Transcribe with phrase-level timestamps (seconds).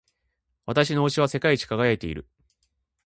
[0.65, 2.25] 私の押しは世界一輝いている。